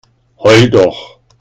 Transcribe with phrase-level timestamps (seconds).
[0.39, 1.19] Heul doch!